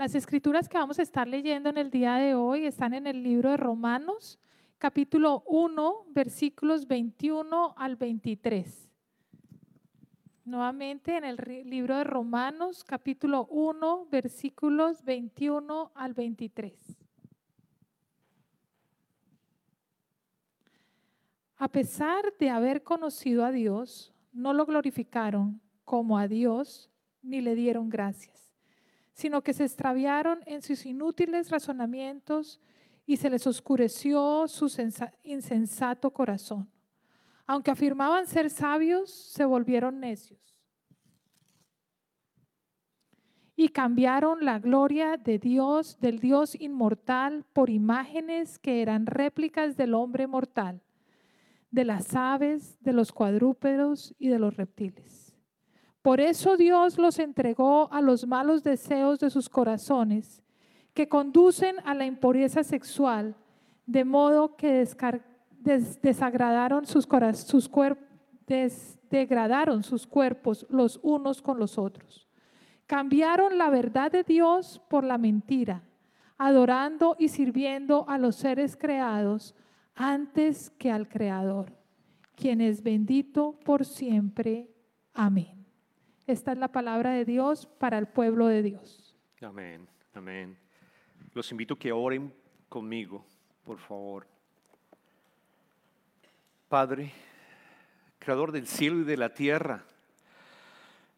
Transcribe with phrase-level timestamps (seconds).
[0.00, 3.22] Las escrituras que vamos a estar leyendo en el día de hoy están en el
[3.22, 4.38] libro de Romanos,
[4.78, 8.88] capítulo 1, versículos 21 al 23.
[10.46, 11.36] Nuevamente en el
[11.66, 16.96] libro de Romanos, capítulo 1, versículos 21 al 23.
[21.58, 26.90] A pesar de haber conocido a Dios, no lo glorificaron como a Dios
[27.20, 28.49] ni le dieron gracias,
[29.20, 32.60] sino que se extraviaron en sus inútiles razonamientos
[33.06, 34.72] y se les oscureció su
[35.22, 36.70] insensato corazón.
[37.46, 40.40] Aunque afirmaban ser sabios, se volvieron necios.
[43.54, 49.92] Y cambiaron la gloria de Dios, del Dios inmortal, por imágenes que eran réplicas del
[49.92, 50.80] hombre mortal
[51.70, 55.19] de las aves, de los cuadrúpedos y de los reptiles.
[56.02, 60.42] Por eso Dios los entregó a los malos deseos de sus corazones,
[60.94, 63.36] que conducen a la impureza sexual,
[63.86, 64.86] de modo que
[66.02, 67.70] desagradaron sus, sus
[69.10, 72.28] degradaron sus cuerpos los unos con los otros.
[72.86, 75.82] Cambiaron la verdad de Dios por la mentira,
[76.38, 79.54] adorando y sirviendo a los seres creados
[79.94, 81.72] antes que al Creador,
[82.34, 84.70] quien es bendito por siempre.
[85.12, 85.59] Amén.
[86.30, 89.16] Esta es la palabra de Dios para el pueblo de Dios.
[89.42, 90.56] Amén, amén.
[91.34, 92.32] Los invito a que oren
[92.68, 93.24] conmigo,
[93.64, 94.28] por favor.
[96.68, 97.10] Padre,
[98.20, 99.84] Creador del cielo y de la tierra,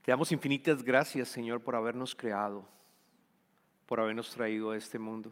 [0.00, 2.64] te damos infinitas gracias, Señor, por habernos creado,
[3.84, 5.30] por habernos traído a este mundo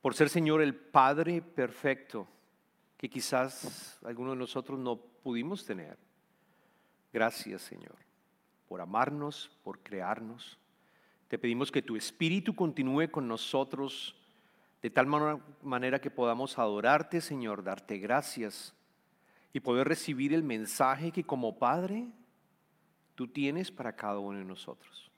[0.00, 2.26] por ser Señor el Padre perfecto
[2.98, 5.96] que quizás algunos de nosotros no pudimos tener.
[7.12, 7.94] Gracias Señor
[8.72, 10.58] por amarnos, por crearnos.
[11.28, 14.16] Te pedimos que tu Espíritu continúe con nosotros
[14.80, 15.06] de tal
[15.60, 18.74] manera que podamos adorarte Señor, darte gracias
[19.52, 22.06] y poder recibir el mensaje que como Padre
[23.14, 25.10] tú tienes para cada uno de nosotros.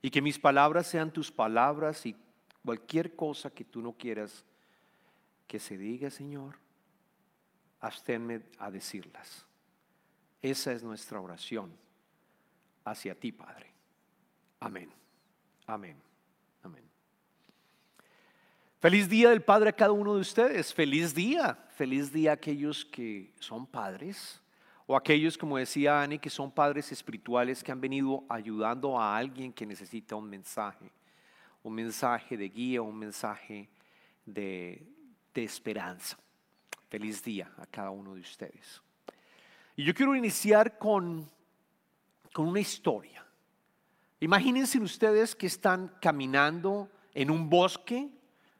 [0.00, 2.16] Y que mis palabras sean tus palabras y
[2.64, 4.46] Cualquier cosa que tú no quieras
[5.46, 6.56] que se diga, Señor,
[7.80, 9.44] absténme a decirlas.
[10.40, 11.81] Esa es nuestra oración
[12.84, 13.72] hacia ti, Padre.
[14.60, 14.90] Amén.
[15.66, 15.96] Amén.
[16.62, 16.84] Amén.
[18.78, 20.72] Feliz día del Padre a cada uno de ustedes.
[20.72, 21.54] Feliz día.
[21.76, 24.40] Feliz día a aquellos que son padres
[24.86, 29.52] o aquellos, como decía Ani, que son padres espirituales que han venido ayudando a alguien
[29.52, 30.90] que necesita un mensaje
[31.62, 33.68] un mensaje de guía, un mensaje
[34.26, 34.86] de,
[35.34, 36.18] esperanza.
[36.88, 38.82] Feliz día a cada uno de ustedes.
[39.76, 41.30] Y yo quiero iniciar con,
[42.32, 43.26] con una historia.
[44.20, 48.08] Imagínense ustedes que están caminando en un bosque,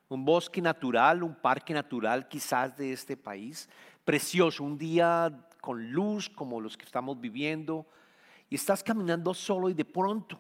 [0.09, 3.69] un bosque natural, un parque natural quizás de este país,
[4.05, 7.87] precioso, un día con luz como los que estamos viviendo,
[8.51, 10.39] y estás caminando solo y de pronto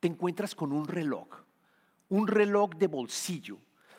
[0.00, 1.42] te encuentras con un reloj
[2.12, 3.56] un reloj de bolsillo,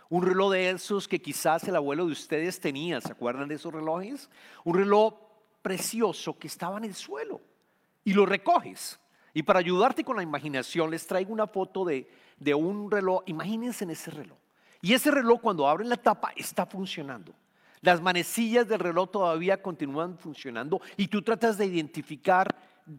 [0.08, 3.74] un reloj de esos que quizás el abuelo de ustedes tenía, ¿se acuerdan de esos
[3.74, 4.30] relojes?
[4.64, 5.16] Un reloj
[5.64, 7.42] precioso que estaba en el suelo
[8.04, 9.00] y lo recoges.
[9.34, 13.24] Y para ayudarte con la imaginación, les traigo una foto de, de un reloj.
[13.26, 14.38] Imagínense en ese reloj.
[14.82, 17.34] Y ese reloj cuando abren la tapa está funcionando.
[17.82, 22.56] Las manecillas del reloj todavía continúan funcionando y tú tratas de identificar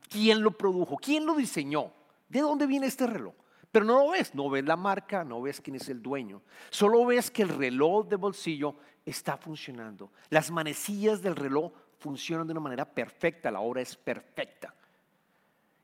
[0.08, 1.92] quién lo produjo, quién lo diseñó,
[2.28, 3.34] de dónde viene este reloj.
[3.70, 6.42] Pero no lo ves, no ves la marca, no ves quién es el dueño.
[6.70, 10.12] Solo ves que el reloj de bolsillo está funcionando.
[10.30, 14.74] Las manecillas del reloj funcionan de una manera perfecta, la hora es perfecta.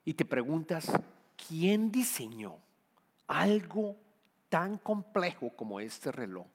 [0.05, 0.91] Y te preguntas,
[1.49, 2.57] ¿quién diseñó
[3.27, 3.97] algo
[4.49, 6.47] tan complejo como este reloj?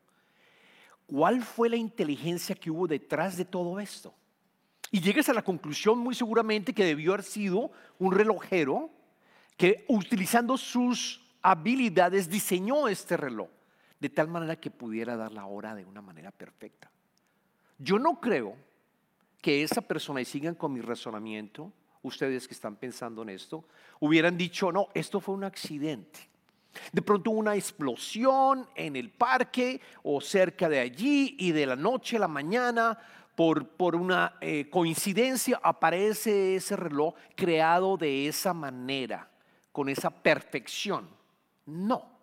[1.07, 4.13] ¿Cuál fue la inteligencia que hubo detrás de todo esto?
[4.91, 8.89] Y llegas a la conclusión muy seguramente que debió haber sido un relojero
[9.57, 13.49] que utilizando sus habilidades diseñó este reloj
[13.99, 16.91] de tal manera que pudiera dar la hora de una manera perfecta.
[17.77, 18.55] Yo no creo
[19.41, 21.71] que esa persona, y sigan con mi razonamiento,
[22.07, 23.65] ustedes que están pensando en esto,
[23.99, 26.19] hubieran dicho, no, esto fue un accidente.
[26.91, 32.17] De pronto una explosión en el parque o cerca de allí y de la noche
[32.17, 32.97] a la mañana,
[33.35, 39.29] por, por una eh, coincidencia, aparece ese reloj creado de esa manera,
[39.71, 41.07] con esa perfección.
[41.65, 42.15] No.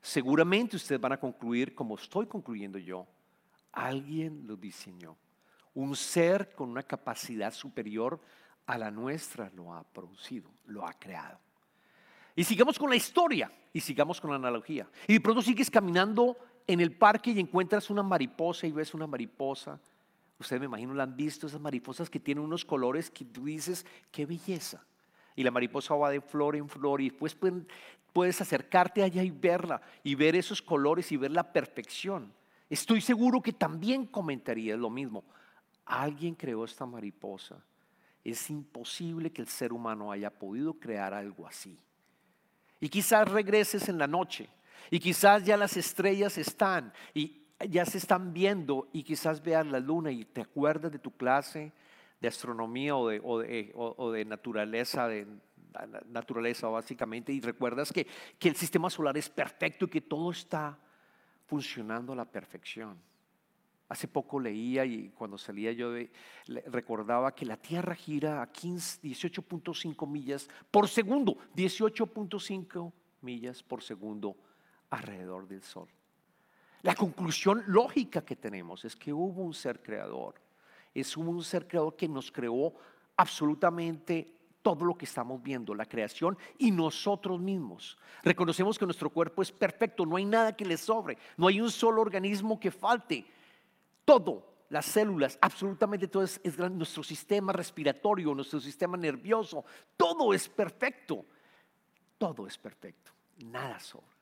[0.00, 3.06] Seguramente ustedes van a concluir como estoy concluyendo yo.
[3.72, 5.16] Alguien lo diseñó.
[5.74, 8.20] Un ser con una capacidad superior
[8.68, 11.38] a la nuestra lo ha producido, lo ha creado.
[12.36, 14.86] Y sigamos con la historia y sigamos con la analogía.
[15.06, 16.36] Y de pronto sigues caminando
[16.66, 19.80] en el parque y encuentras una mariposa y ves una mariposa.
[20.38, 23.86] Ustedes me imagino la han visto, esas mariposas que tienen unos colores que tú dices,
[24.12, 24.84] qué belleza.
[25.34, 27.34] Y la mariposa va de flor en flor y después
[28.12, 32.34] puedes acercarte allá y verla y ver esos colores y ver la perfección.
[32.68, 35.24] Estoy seguro que también comentarías lo mismo.
[35.86, 37.64] Alguien creó esta mariposa.
[38.30, 41.78] Es imposible que el ser humano haya podido crear algo así.
[42.80, 44.48] Y quizás regreses en la noche
[44.90, 49.80] y quizás ya las estrellas están y ya se están viendo y quizás veas la
[49.80, 51.72] luna y te acuerdas de tu clase
[52.20, 55.26] de astronomía o de, de, naturaleza, de
[56.06, 58.06] naturaleza básicamente, y recuerdas que,
[58.38, 60.78] que el sistema solar es perfecto y que todo está
[61.46, 62.98] funcionando a la perfección.
[63.88, 65.92] Hace poco leía y cuando salía yo
[66.66, 72.92] recordaba que la Tierra gira a 18.5 millas por segundo, 18.5
[73.22, 74.36] millas por segundo
[74.90, 75.88] alrededor del Sol.
[76.82, 80.34] La conclusión lógica que tenemos es que hubo un ser creador,
[80.94, 82.74] es un ser creador que nos creó
[83.16, 87.96] absolutamente todo lo que estamos viendo, la creación y nosotros mismos.
[88.22, 91.70] Reconocemos que nuestro cuerpo es perfecto, no hay nada que le sobre, no hay un
[91.70, 93.24] solo organismo que falte.
[94.08, 99.66] Todo, las células, absolutamente todo es, es nuestro sistema respiratorio, nuestro sistema nervioso,
[99.98, 101.26] todo es perfecto.
[102.16, 103.12] Todo es perfecto,
[103.44, 104.16] nada sobra.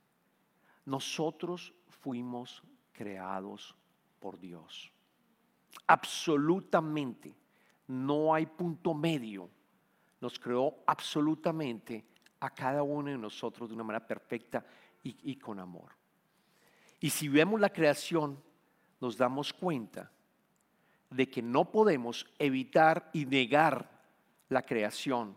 [0.86, 3.76] Nosotros fuimos creados
[4.18, 4.92] por Dios.
[5.86, 7.32] Absolutamente.
[7.86, 9.48] No hay punto medio.
[10.20, 12.04] Nos creó absolutamente
[12.40, 14.64] a cada uno de nosotros de una manera perfecta
[15.02, 15.92] y, con amor.
[16.98, 18.42] Y si vemos la creación,
[19.00, 20.10] nos damos cuenta
[21.10, 23.90] de que no podemos evitar y negar
[24.48, 25.36] la creación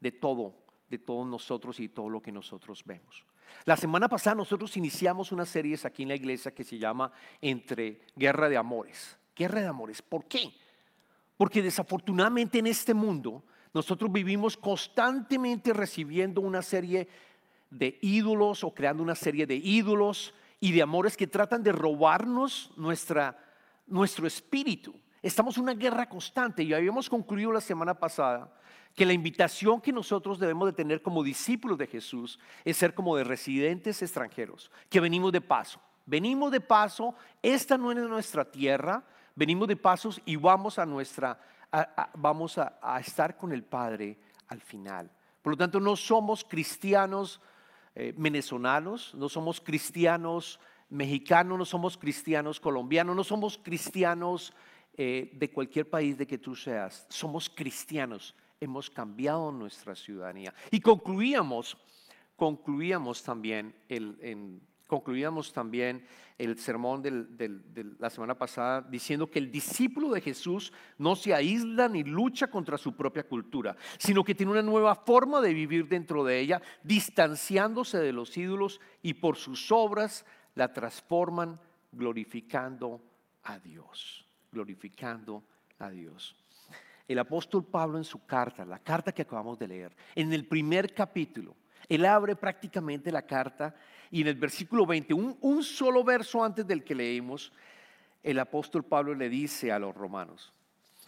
[0.00, 0.54] de todo,
[0.88, 3.24] de todos nosotros y todo lo que nosotros vemos.
[3.64, 8.00] La semana pasada nosotros iniciamos una serie aquí en la iglesia que se llama Entre
[8.14, 9.18] Guerra de Amores.
[9.34, 10.02] Guerra de Amores.
[10.02, 10.52] ¿Por qué?
[11.36, 17.08] Porque desafortunadamente en este mundo nosotros vivimos constantemente recibiendo una serie
[17.70, 22.72] de ídolos o creando una serie de ídolos y de amores que tratan de robarnos
[22.76, 23.36] nuestra,
[23.86, 24.94] nuestro espíritu.
[25.22, 28.52] Estamos en una guerra constante y habíamos concluido la semana pasada
[28.94, 33.16] que la invitación que nosotros debemos de tener como discípulos de Jesús es ser como
[33.16, 35.80] de residentes extranjeros, que venimos de paso.
[36.04, 39.04] Venimos de paso, esta no es nuestra tierra,
[39.36, 41.38] venimos de pasos y vamos a nuestra,
[42.14, 44.18] vamos a, estar con el Padre
[44.48, 45.10] al final.
[45.42, 47.40] Por lo tanto, no somos cristianos
[48.00, 54.54] eh, venezolanos, no somos cristianos mexicanos, no somos cristianos colombianos, no somos cristianos
[54.96, 60.54] eh, de cualquier país de que tú seas, somos cristianos hemos cambiado nuestra ciudadanía.
[60.70, 61.76] Y concluíamos,
[62.36, 66.04] concluíamos también el, concluíamos también
[66.38, 71.88] el sermón de la semana pasada diciendo que el discípulo de Jesús no se aísla
[71.88, 76.24] ni lucha contra su propia cultura, sino que tiene una nueva forma de vivir dentro
[76.24, 80.24] de ella, distanciándose de los ídolos y por sus obras
[80.54, 81.60] la transforman
[81.92, 83.02] glorificando
[83.44, 85.44] a Dios, glorificando
[85.78, 86.34] a Dios.
[87.06, 90.94] El apóstol Pablo en su carta, la carta que acabamos de leer, en el primer
[90.94, 91.56] capítulo,
[91.88, 93.74] él abre prácticamente la carta
[94.10, 97.52] y en el versículo 20, un, solo verso antes del que leímos,
[98.22, 100.52] el apóstol Pablo le dice a los romanos,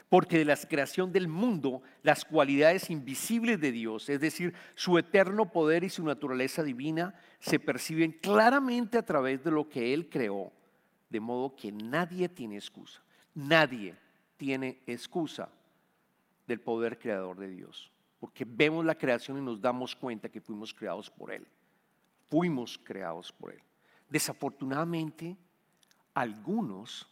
[0.09, 5.51] porque de la creación del mundo, las cualidades invisibles de Dios, es decir, su eterno
[5.51, 10.53] poder y su naturaleza divina, se perciben claramente a través de lo que Él creó,
[11.09, 13.01] de modo que nadie tiene excusa,
[13.35, 13.95] nadie
[14.37, 15.49] tiene excusa
[16.47, 17.91] del poder creador de Dios.
[18.21, 21.47] Porque vemos la creación y nos damos cuenta que fuimos creados por Él.
[22.29, 23.63] Fuimos creados por Él.
[24.09, 25.37] Desafortunadamente,
[26.15, 27.09] algunos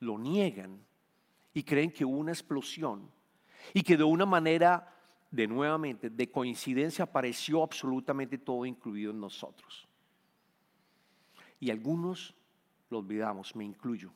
[0.00, 0.78] lo niegan
[1.54, 3.10] y creen que hubo una explosión
[3.72, 4.94] y que de una manera,
[5.30, 9.88] de nuevamente, de coincidencia apareció absolutamente todo incluido en nosotros.
[11.58, 12.34] Y algunos
[12.90, 14.12] lo olvidamos, me incluyo,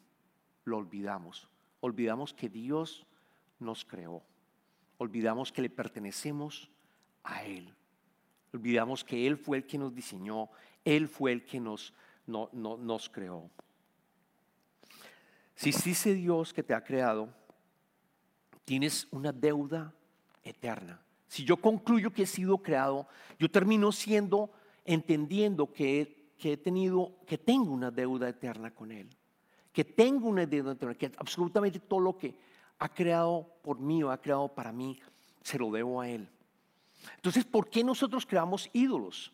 [0.64, 1.48] lo olvidamos.
[1.80, 3.06] Olvidamos que Dios
[3.58, 4.22] nos creó
[4.98, 6.70] olvidamos que le pertenecemos
[7.22, 7.72] a Él.
[8.52, 10.50] Olvidamos que Él fue el que nos diseñó,
[10.84, 11.92] Él fue el que nos,
[12.26, 13.50] nos creó.
[15.56, 17.28] Si ese Dios que te ha creado,
[18.64, 19.94] tienes una deuda
[20.42, 21.00] eterna.
[21.26, 23.08] Si yo concluyo que he sido creado,
[23.38, 24.52] yo termino siendo,
[24.84, 29.08] entendiendo que, que he tenido, que tengo una deuda eterna con Él.
[29.72, 32.36] Que tengo una deuda eterna, que absolutamente todo lo que
[32.78, 35.00] ha creado por mí o ha creado para mí,
[35.42, 36.28] se lo debo a Él.
[37.16, 39.32] Entonces, ¿por qué nosotros creamos ídolos?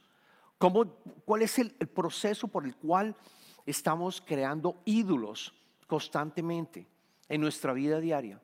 [0.58, 0.86] ¿Cómo,
[1.24, 3.16] ¿Cuál es el, el proceso por el cual
[3.64, 5.54] estamos creando ídolos
[5.86, 6.86] constantemente
[7.28, 8.40] en nuestra vida diaria?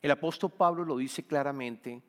[0.00, 2.02] El apóstol Pablo lo dice claramente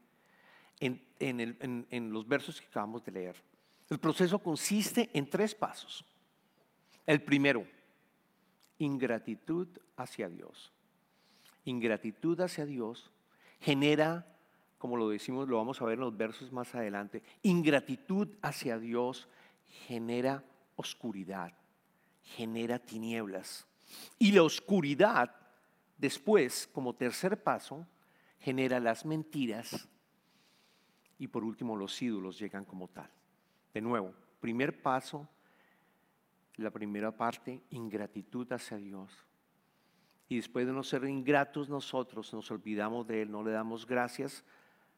[1.20, 3.36] en, los versos que acabamos de leer.
[3.90, 6.04] El proceso consiste en tres pasos.
[7.06, 7.66] El primero,
[8.80, 10.72] ingratitud hacia Dios.
[11.66, 13.12] Ingratitud hacia Dios
[13.60, 14.28] genera,
[14.78, 19.28] como lo decimos, lo vamos a ver en los versos más adelante, ingratitud hacia Dios
[19.88, 20.44] genera
[20.76, 21.54] oscuridad,
[22.22, 23.66] genera tinieblas.
[24.20, 25.44] Y la oscuridad
[26.04, 27.88] Después, como tercer paso,
[28.40, 29.88] genera las mentiras
[31.18, 33.10] y por último los ídolos llegan como tal.
[33.74, 35.30] De nuevo, primer paso,
[36.58, 39.12] la primera parte, ingratitud hacia Dios.
[40.34, 44.44] Y después de no ser ingratos nosotros, nos olvidamos de Él, no le damos gracias,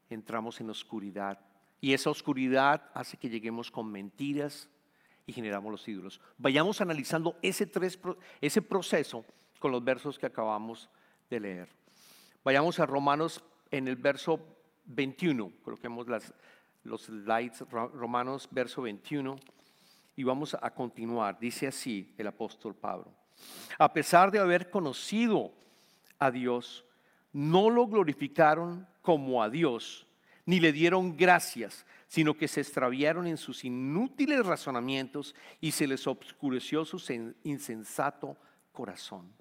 [0.09, 1.37] entramos en oscuridad.
[1.81, 4.69] Y esa oscuridad hace que lleguemos con mentiras
[5.27, 6.21] y generamos los ídolos.
[6.37, 7.99] Vayamos analizando ese, tres,
[8.39, 9.25] ese proceso
[9.59, 10.89] con los versos que acabamos
[11.29, 11.69] de leer.
[12.41, 14.39] Vayamos a Romanos en el verso
[14.85, 16.33] 21, coloquemos las,
[16.85, 19.35] los slides, Romanos verso 21,
[20.15, 21.37] y vamos a continuar.
[21.37, 23.25] Dice así el apóstol Pablo.
[23.77, 25.51] A pesar de haber conocido
[26.19, 26.85] a Dios,
[27.33, 30.07] no lo glorificaron como a Dios,
[30.45, 36.07] ni le dieron gracias, sino que se extraviaron en sus inútiles razonamientos y se les
[36.07, 37.01] obscureció su
[37.43, 38.37] insensato
[38.71, 39.33] corazón.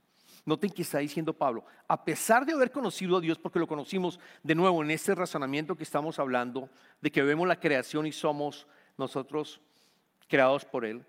[0.46, 4.20] Noten que está diciendo Pablo, a pesar de haber conocido a Dios, porque lo conocimos
[4.42, 6.68] de nuevo en este razonamiento que estamos hablando,
[7.00, 8.66] de que vemos la creación y somos
[8.98, 9.60] nosotros
[10.28, 11.04] creados por Él,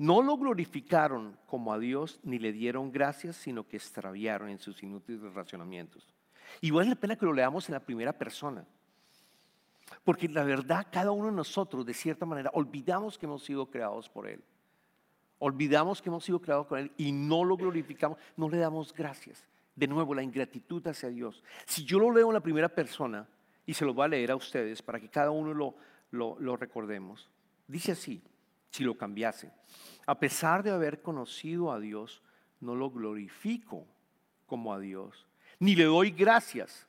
[0.00, 4.82] no lo glorificaron como a Dios ni le dieron gracias, sino que extraviaron en sus
[4.82, 6.08] inútiles razonamientos.
[6.62, 8.64] Y vale la pena que lo leamos en la primera persona.
[10.02, 14.08] Porque la verdad, cada uno de nosotros, de cierta manera, olvidamos que hemos sido creados
[14.08, 14.42] por Él.
[15.38, 19.46] Olvidamos que hemos sido creados con Él y no lo glorificamos, no le damos gracias.
[19.76, 21.44] De nuevo, la ingratitud hacia Dios.
[21.66, 23.28] Si yo lo leo en la primera persona,
[23.66, 25.74] y se lo voy a leer a ustedes para que cada uno lo,
[26.40, 27.28] lo recordemos,
[27.68, 28.22] dice así,
[28.70, 29.52] si lo cambiase,
[30.06, 32.22] a pesar de haber conocido a Dios,
[32.60, 33.86] no lo glorifico
[34.46, 35.26] como a Dios,
[35.58, 36.86] ni le doy gracias,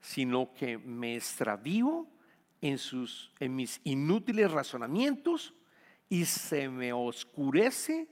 [0.00, 2.06] sino que me extravío
[2.60, 5.54] en, sus, en mis inútiles razonamientos
[6.08, 8.08] y se me oscurece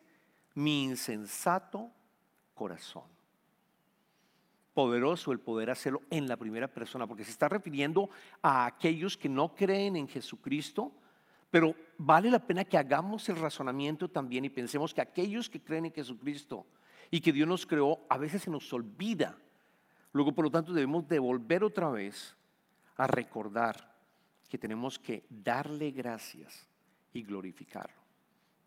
[0.55, 1.91] mi insensato
[2.55, 3.05] corazón.
[4.73, 8.11] Poderoso el poder hacerlo en la primera persona, porque se está refiriendo
[8.43, 10.93] a aquellos que no creen en Jesucristo,
[11.55, 15.85] pero vale la pena que hagamos el razonamiento también y pensemos que aquellos que creen
[15.85, 16.67] en Jesucristo
[17.13, 19.39] y que Dios nos creó, a veces se nos olvida.
[20.13, 22.35] Luego, por lo tanto, debemos devolver otra vez
[22.97, 23.95] a recordar
[24.49, 26.69] que tenemos que darle gracias
[27.13, 28.03] y glorificarlo.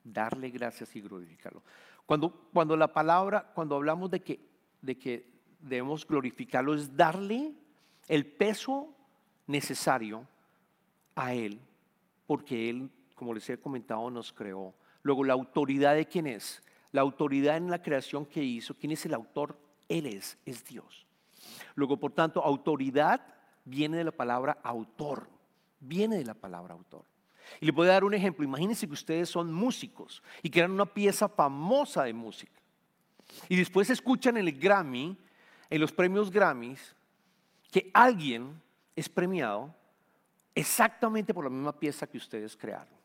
[0.01, 1.63] Darle gracias y glorificarlo.
[2.05, 4.39] Cuando, cuando la palabra, cuando hablamos de que,
[4.81, 5.29] de que
[5.59, 7.53] debemos glorificarlo, es darle
[8.07, 8.95] el peso
[9.45, 10.25] necesario
[11.15, 11.59] a Él,
[12.27, 14.75] porque Él, como les he comentado, nos creó.
[15.01, 16.61] Luego, la autoridad de quién es.
[16.91, 19.57] La autoridad en la creación que hizo, ¿quién es el autor?
[19.89, 21.05] Él es, es Dios.
[21.75, 23.21] Luego, por tanto, autoridad
[23.65, 25.29] viene de la palabra autor,
[25.79, 27.03] viene de la palabra autor.
[27.61, 28.43] Y le voy a dar un ejemplo.
[28.43, 32.61] Imagínense que ustedes son músicos y crean una pieza famosa de música.
[33.49, 35.17] Y después escuchan en el Grammy,
[35.69, 36.95] en los premios Grammys,
[37.71, 38.61] que alguien
[38.95, 39.73] es premiado
[40.57, 42.95] exactamente por la misma pieza que ustedes crearon.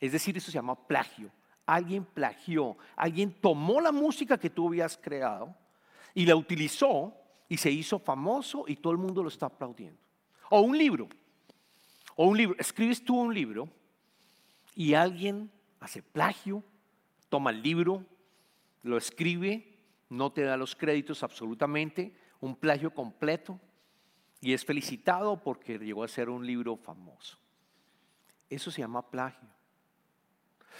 [0.00, 1.30] Es decir, eso se llama plagio.
[1.66, 5.54] Alguien plagió, alguien tomó la música que tú habías creado
[6.14, 7.14] y la utilizó
[7.48, 10.00] y se hizo famoso y todo el mundo lo está aplaudiendo.
[10.48, 11.08] O un libro.
[12.14, 13.68] O un libro, escribes tú un libro
[14.74, 16.64] y alguien hace plagio,
[17.28, 18.02] toma el libro,
[18.82, 19.76] lo escribe,
[20.08, 23.60] no te da los créditos absolutamente, un plagio completo
[24.40, 27.38] y es felicitado porque llegó a ser un libro famoso.
[28.48, 29.48] Eso se llama plagio.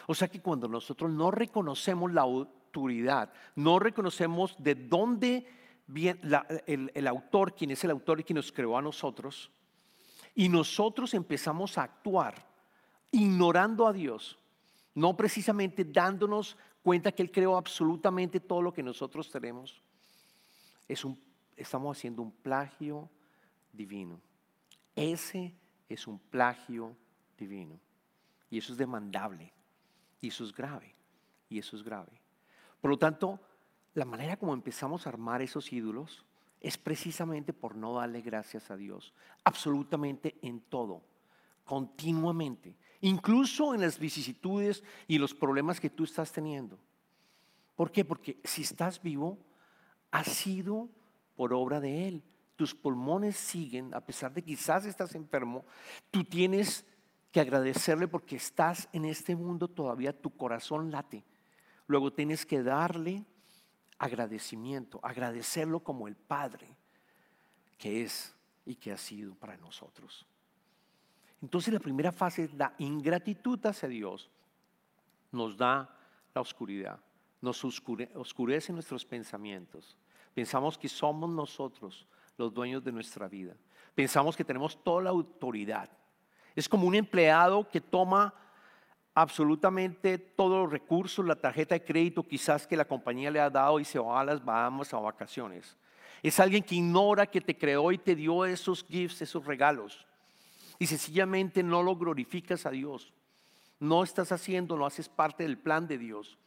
[0.07, 5.47] O sea que cuando nosotros no reconocemos la autoridad, no reconocemos de dónde
[5.87, 6.21] viene
[6.67, 9.51] el, el autor, quién es el autor y quién nos creó a nosotros,
[10.35, 12.47] y nosotros empezamos a actuar
[13.11, 14.39] ignorando a Dios,
[14.95, 19.83] no precisamente dándonos cuenta que Él creó absolutamente todo lo que nosotros tenemos.
[20.87, 21.19] Es un,
[21.57, 23.09] estamos haciendo un plagio
[23.77, 24.21] divino.
[24.95, 25.55] Ese
[25.89, 26.97] es un plagio
[27.37, 27.79] divino.
[28.51, 29.53] Y eso es demandable.
[30.21, 30.95] Y eso es grave.
[31.49, 32.21] Y eso es grave.
[32.81, 33.41] Por lo tanto,
[33.95, 36.25] la manera como empezamos a armar esos ídolos
[36.61, 39.13] es precisamente por no darle gracias a Dios,
[39.45, 41.03] absolutamente en todo.
[41.67, 46.79] continuamente, incluso en las vicisitudes y los problemas que tú estás teniendo.
[47.75, 48.05] ¿Por qué?
[48.05, 49.37] Porque si estás vivo,
[50.13, 50.89] ha sido
[51.35, 52.23] por obra de Él.
[52.57, 55.65] Tus pulmones siguen, a pesar de quizás estás enfermo,
[56.11, 56.85] tú tienes
[57.31, 61.23] que agradecerle porque estás en este mundo todavía, tu corazón late.
[61.87, 63.25] Luego tienes que darle
[63.99, 66.77] agradecimiento, agradecerlo como el Padre
[67.79, 68.35] que es
[68.65, 70.27] y que ha sido para nosotros.
[71.43, 74.31] Entonces la primera fase es la ingratitud hacia Dios.
[75.31, 75.95] Nos da
[76.35, 76.99] la oscuridad,
[77.41, 79.97] nos oscurece nuestros pensamientos.
[80.35, 83.55] Pensamos que somos nosotros los dueños de nuestra vida.
[83.95, 85.89] Pensamos que tenemos toda la autoridad.
[86.55, 88.35] Es como un empleado que toma
[89.15, 93.81] absolutamente todos los recursos, la tarjeta de crédito quizás que la compañía le ha dado
[93.81, 95.77] y se va a las Bahamas a vacaciones.
[96.23, 100.07] Es alguien que ignora que te creó y te dio esos gifts, esos regalos.
[100.79, 103.13] Y sencillamente no lo glorificas a Dios.
[103.81, 106.39] No estás haciendo, no haces parte del plan de Dios.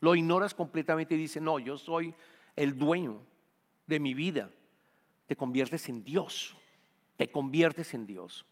[0.00, 2.14] Lo ignoras completamente y dices, no, yo soy
[2.56, 3.20] el dueño
[3.86, 4.50] de mi vida.
[5.26, 6.56] Te conviertes en Dios.
[7.16, 8.44] Te conviertes en Dios.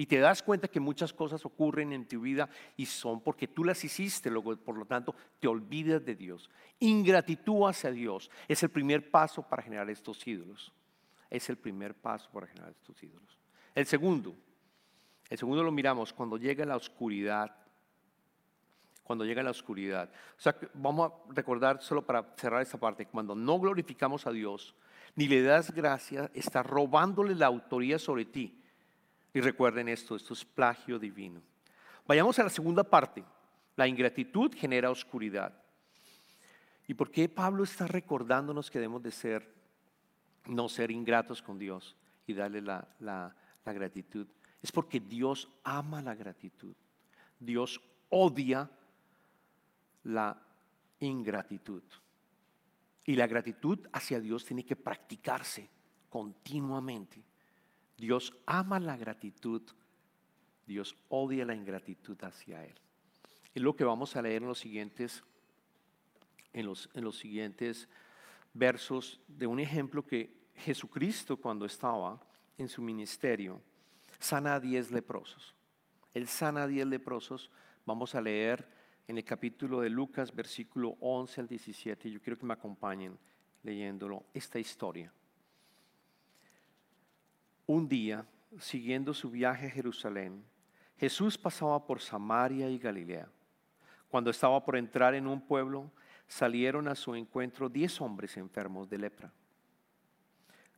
[0.00, 3.64] Y te das cuenta que muchas cosas ocurren en tu vida y son porque tú
[3.64, 6.48] las hiciste, por lo tanto te olvidas de Dios.
[6.78, 10.72] Ingratitud hacia Dios es el primer paso para generar estos ídolos.
[11.28, 13.36] Es el primer paso para generar estos ídolos.
[13.74, 14.36] El segundo,
[15.28, 17.56] el segundo lo miramos cuando llega la oscuridad.
[19.02, 20.10] Cuando llega la oscuridad.
[20.38, 24.76] O sea, vamos a recordar solo para cerrar esta parte, cuando no glorificamos a Dios,
[25.14, 28.62] ni le das gracias, está robándole la autoría sobre ti
[29.32, 31.42] y recuerden esto, esto es plagio divino.
[32.06, 33.24] Vayamos a la segunda parte.
[33.76, 35.52] La ingratitud genera oscuridad.
[36.86, 39.54] ¿Y por qué Pablo está recordándonos que debemos de ser,
[40.46, 41.94] no ser ingratos con Dios
[42.26, 43.34] y darle la, la
[43.66, 44.26] gratitud?
[44.62, 46.74] Es porque Dios ama la gratitud.
[47.38, 48.68] Dios odia
[50.04, 50.40] la
[51.00, 51.82] ingratitud.
[53.08, 55.70] Y la gratitud hacia Dios tiene que practicarse
[56.10, 57.24] continuamente.
[57.96, 59.62] Dios ama la gratitud,
[60.66, 62.74] Dios odia la ingratitud hacia Él.
[63.54, 65.24] Es lo que vamos a leer en los siguientes,
[66.52, 67.88] en los, en los siguientes
[68.52, 72.20] versos de un ejemplo que Jesucristo cuando estaba
[72.58, 73.62] en su ministerio
[74.18, 75.54] sana a diez leprosos.
[76.12, 77.50] Él sana a diez leprosos.
[77.86, 78.68] Vamos a leer
[79.08, 82.10] en el capítulo de Lucas, versículo 11 al 17.
[82.10, 83.18] Yo quiero que me acompañen
[83.62, 85.12] leyéndolo, esta historia.
[87.66, 88.26] Un día,
[88.58, 90.44] siguiendo su viaje a Jerusalén,
[90.98, 93.28] Jesús pasaba por Samaria y Galilea.
[94.08, 95.90] Cuando estaba por entrar en un pueblo,
[96.26, 99.32] salieron a su encuentro diez hombres enfermos de lepra.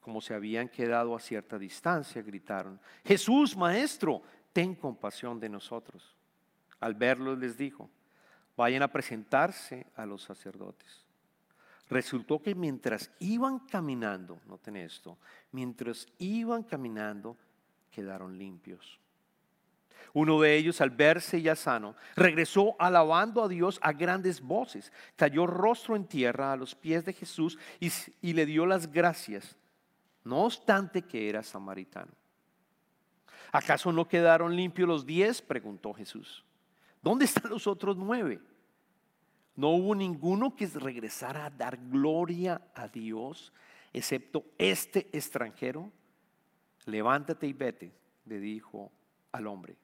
[0.00, 6.16] Como se habían quedado a cierta distancia, gritaron, Jesús, Maestro, ten compasión de nosotros.
[6.78, 7.90] Al verlos les dijo,
[8.60, 11.06] vayan a presentarse a los sacerdotes.
[11.88, 15.16] Resultó que mientras iban caminando, noten esto,
[15.50, 17.38] mientras iban caminando,
[17.90, 19.00] quedaron limpios.
[20.12, 25.46] Uno de ellos, al verse ya sano, regresó alabando a Dios a grandes voces, cayó
[25.46, 29.56] rostro en tierra a los pies de Jesús y, y le dio las gracias,
[30.22, 32.12] no obstante que era samaritano.
[33.52, 35.40] ¿Acaso no quedaron limpios los diez?
[35.40, 36.44] preguntó Jesús.
[37.02, 38.40] ¿Dónde están los otros nueve?
[39.56, 43.52] No hubo ninguno que regresara a dar gloria a Dios,
[43.92, 45.90] excepto este extranjero.
[46.86, 47.92] Levántate y vete,
[48.24, 48.90] le dijo
[49.32, 49.76] al hombre,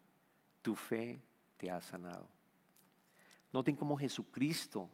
[0.62, 1.20] tu fe
[1.56, 2.28] te ha sanado.
[3.52, 4.90] Noten cómo Jesucristo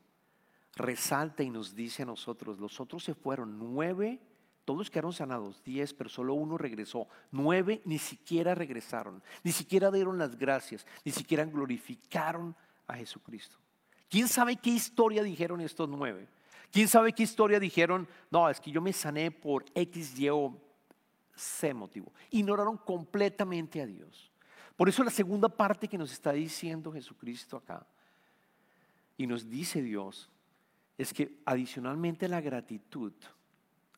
[0.76, 4.20] resalta y nos dice a nosotros, los otros se fueron, nueve,
[4.64, 7.08] todos quedaron sanados, diez, pero solo uno regresó.
[7.30, 12.54] Nueve ni siquiera regresaron, ni siquiera dieron las gracias, ni siquiera glorificaron
[12.86, 13.56] a Jesucristo.
[14.08, 16.28] ¿Quién sabe qué historia dijeron estos nueve?
[16.70, 18.08] ¿Quién sabe qué historia dijeron?
[18.30, 20.56] No, es que yo me sané por X, Y o
[21.34, 22.12] C motivo.
[22.30, 24.30] Ignoraron completamente a Dios.
[24.76, 27.86] Por eso la segunda parte que nos está diciendo Jesucristo acá,
[29.16, 30.30] y nos dice Dios,
[30.96, 33.12] es que adicionalmente la gratitud,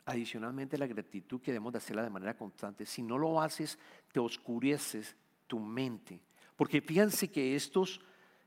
[0.07, 3.79] adicionalmente la gratitud que debemos de hacerla de manera constante, si no lo haces,
[4.13, 6.21] te oscureces tu mente.
[6.57, 8.01] Porque fíjense que estos,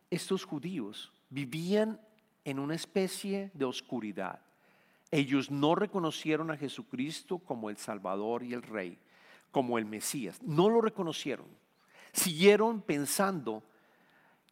[0.09, 1.99] estos judíos, vivían
[2.45, 4.39] en una especie de oscuridad.
[5.11, 8.97] Ellos no reconocieron a Jesucristo como el Salvador y el Rey,
[9.51, 10.41] como el Mesías.
[10.43, 11.47] No lo reconocieron.
[12.11, 13.63] Siguieron pensando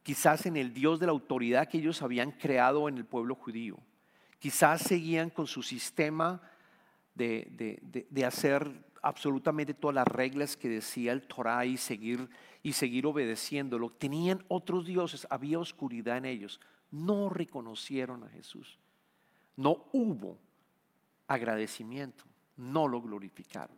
[0.03, 3.77] quizás en el Dios de la autoridad que ellos habían creado en el pueblo judío.
[4.39, 6.41] Quizás seguían con su sistema
[7.15, 8.69] de, hacer
[9.01, 12.29] absolutamente todas las reglas que decía el Torah y seguir,
[12.61, 13.89] y seguir obedeciéndolo.
[13.91, 16.59] Tenían otros dioses, había oscuridad en ellos.
[16.91, 18.77] No reconocieron a Jesús.
[19.55, 20.37] No hubo
[21.27, 22.25] agradecimiento,
[22.57, 23.77] no lo glorificaron.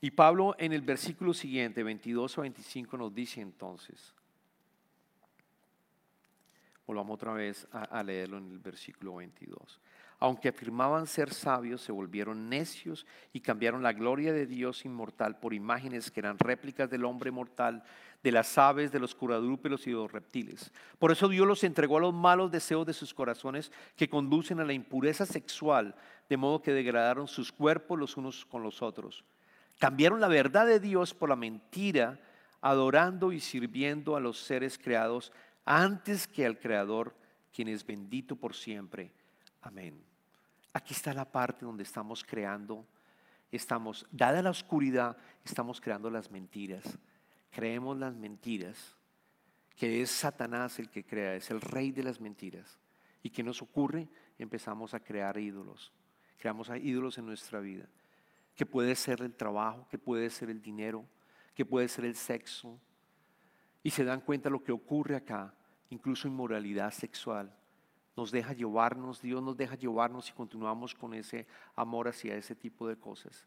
[0.00, 4.14] Y Pablo en el versículo siguiente, 22 o 25, nos dice entonces,
[6.86, 9.80] volvamos otra vez a, a leerlo en el versículo 22
[10.20, 15.54] aunque afirmaban ser sabios, se volvieron necios y cambiaron la gloria de Dios inmortal por
[15.54, 17.84] imágenes que eran réplicas del hombre mortal,
[18.22, 20.72] de las aves, de los curadrúpedos y de los reptiles.
[20.98, 24.64] Por eso Dios los entregó a los malos deseos de sus corazones que conducen a
[24.64, 25.94] la impureza sexual,
[26.28, 29.24] de modo que degradaron sus cuerpos los unos con los otros.
[29.78, 32.18] Cambiaron la verdad de Dios por la mentira,
[32.60, 35.32] adorando y sirviendo a los seres creados
[35.64, 37.14] antes que al Creador,
[37.52, 39.12] quien es bendito por siempre.
[39.62, 40.02] Amén.
[40.72, 42.86] Aquí está la parte donde estamos creando,
[43.50, 46.98] estamos, dada la oscuridad, estamos creando las mentiras.
[47.50, 48.94] Creemos las mentiras,
[49.74, 52.78] que es Satanás el que crea, es el rey de las mentiras.
[53.22, 54.08] ¿Y qué nos ocurre?
[54.38, 55.92] Empezamos a crear ídolos.
[56.36, 57.88] Creamos ídolos en nuestra vida,
[58.54, 61.04] que puede ser el trabajo, que puede ser el dinero,
[61.54, 62.78] que puede ser el sexo.
[63.82, 65.52] Y se dan cuenta lo que ocurre acá,
[65.90, 67.57] incluso inmoralidad sexual
[68.18, 72.88] nos deja llevarnos, Dios nos deja llevarnos y continuamos con ese amor hacia ese tipo
[72.88, 73.46] de cosas.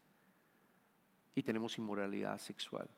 [1.36, 2.90] Y tenemos inmoralidad sexual.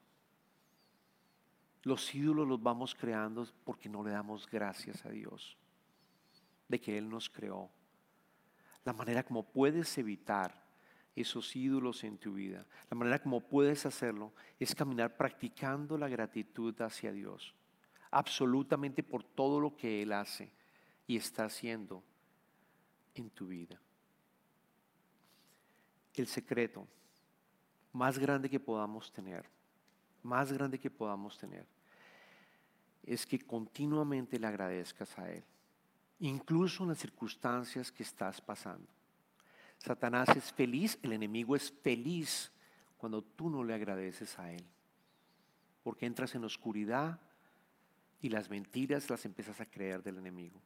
[1.82, 5.58] Los ídolos los vamos creando porque no le damos gracias a Dios
[6.68, 7.72] de que Él nos creó.
[8.86, 10.64] La manera como puedes evitar
[11.16, 16.80] esos ídolos en tu vida, la manera como puedes hacerlo es caminar practicando la gratitud
[16.84, 17.56] hacia Dios,
[18.12, 20.54] absolutamente por todo lo que Él hace
[21.08, 22.04] y está haciendo
[23.16, 23.80] en tu vida.
[26.14, 26.88] El secreto
[27.92, 29.46] más grande que podamos tener,
[30.22, 31.66] más grande que podamos tener,
[33.04, 35.44] es que continuamente le agradezcas a Él,
[36.20, 38.88] incluso en las circunstancias que estás pasando.
[39.78, 42.52] Satanás es feliz, el enemigo es feliz
[42.98, 44.66] cuando tú no le agradeces a Él,
[45.84, 47.20] porque entras en oscuridad
[48.22, 50.62] y las mentiras las empiezas a creer del enemigo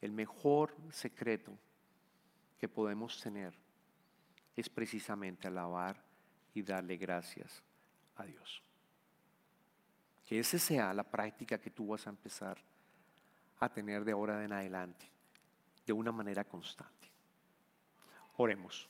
[0.00, 1.56] el mejor secreto
[2.58, 3.54] que podemos tener
[4.56, 6.02] es precisamente alabar
[6.54, 7.62] y darle gracias
[8.16, 8.62] a Dios.
[10.26, 12.58] Que esa sea la práctica que tú vas a empezar
[13.58, 15.10] a tener de ahora en adelante,
[15.86, 17.08] de una manera constante.
[18.36, 18.88] Oremos.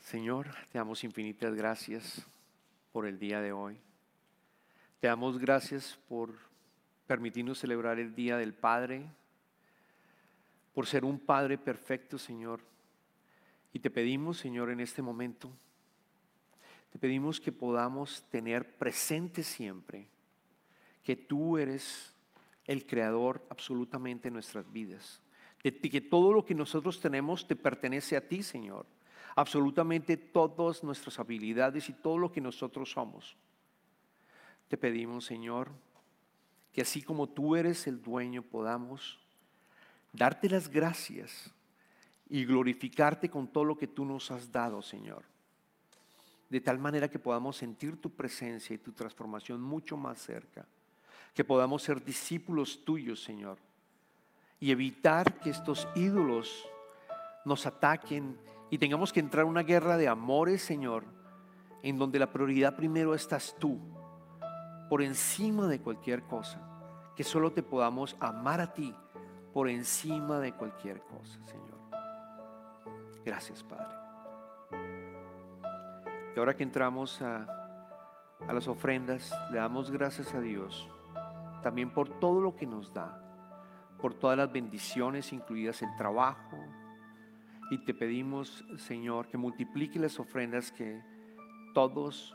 [0.00, 2.26] Señor, te damos infinitas gracias
[2.92, 3.80] por el día de hoy.
[5.00, 6.38] Te damos gracias por
[7.06, 9.06] permitirnos celebrar el Día del Padre,
[10.74, 12.60] por ser un Padre perfecto, Señor.
[13.72, 15.50] Y te pedimos, Señor, en este momento,
[16.90, 20.08] te pedimos que podamos tener presente siempre
[21.02, 22.14] que tú eres
[22.66, 25.22] el creador absolutamente de nuestras vidas.
[25.62, 28.86] De que todo lo que nosotros tenemos te pertenece a ti, Señor.
[29.34, 33.36] Absolutamente todas nuestras habilidades y todo lo que nosotros somos.
[34.68, 35.70] Te pedimos, Señor,
[36.76, 39.18] que así como tú eres el dueño podamos
[40.12, 41.50] darte las gracias
[42.28, 45.24] y glorificarte con todo lo que tú nos has dado, Señor.
[46.50, 50.66] De tal manera que podamos sentir tu presencia y tu transformación mucho más cerca.
[51.32, 53.56] Que podamos ser discípulos tuyos, Señor.
[54.60, 56.68] Y evitar que estos ídolos
[57.46, 61.04] nos ataquen y tengamos que entrar en una guerra de amores, Señor,
[61.82, 63.80] en donde la prioridad primero estás tú
[64.88, 66.60] por encima de cualquier cosa.
[67.14, 68.94] Que solo te podamos amar a ti
[69.52, 71.78] por encima de cualquier cosa, Señor.
[73.24, 73.96] Gracias, Padre.
[76.34, 77.46] Y ahora que entramos a,
[78.46, 80.88] a las ofrendas, le damos gracias a Dios
[81.66, 83.20] también por todo lo que nos da,
[84.00, 86.56] por todas las bendiciones, incluidas el trabajo.
[87.72, 91.02] Y te pedimos, Señor, que multiplique las ofrendas que
[91.74, 92.32] todos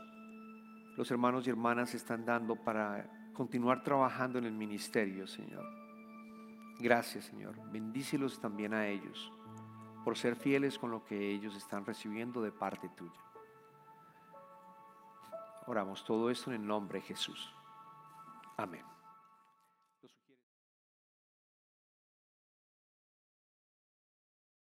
[0.96, 5.64] los hermanos y hermanas están dando para continuar trabajando en el ministerio, Señor.
[6.78, 7.54] Gracias, Señor.
[7.70, 9.32] Bendícelos también a ellos
[10.04, 13.20] por ser fieles con lo que ellos están recibiendo de parte tuya.
[15.66, 17.54] Oramos todo esto en el nombre de Jesús.
[18.56, 18.91] Amén.